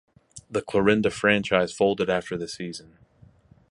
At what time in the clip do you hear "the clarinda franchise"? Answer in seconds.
0.49-1.71